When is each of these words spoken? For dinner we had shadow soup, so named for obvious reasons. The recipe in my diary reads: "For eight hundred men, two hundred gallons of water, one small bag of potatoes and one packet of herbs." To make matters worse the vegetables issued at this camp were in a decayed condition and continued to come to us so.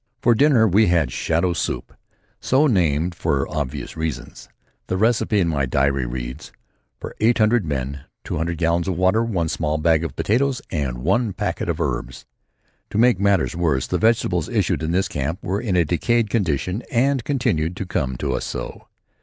For 0.23 0.33
dinner 0.33 0.67
we 0.67 0.87
had 0.87 1.11
shadow 1.11 1.53
soup, 1.53 1.93
so 2.39 2.65
named 2.65 3.13
for 3.13 3.47
obvious 3.47 3.95
reasons. 3.95 4.49
The 4.87 4.97
recipe 4.97 5.39
in 5.39 5.47
my 5.47 5.67
diary 5.67 6.07
reads: 6.07 6.51
"For 6.99 7.15
eight 7.19 7.37
hundred 7.37 7.65
men, 7.67 8.05
two 8.23 8.37
hundred 8.37 8.57
gallons 8.57 8.87
of 8.87 8.97
water, 8.97 9.23
one 9.23 9.47
small 9.47 9.77
bag 9.77 10.03
of 10.03 10.15
potatoes 10.15 10.59
and 10.71 11.03
one 11.03 11.33
packet 11.33 11.69
of 11.69 11.79
herbs." 11.79 12.25
To 12.89 12.97
make 12.97 13.19
matters 13.19 13.55
worse 13.55 13.85
the 13.85 13.99
vegetables 13.99 14.49
issued 14.49 14.81
at 14.81 14.91
this 14.91 15.07
camp 15.07 15.37
were 15.43 15.61
in 15.61 15.75
a 15.75 15.85
decayed 15.85 16.31
condition 16.31 16.81
and 16.91 17.23
continued 17.23 17.75
to 17.77 17.85
come 17.85 18.17
to 18.17 18.33
us 18.33 18.43
so. 18.45 18.87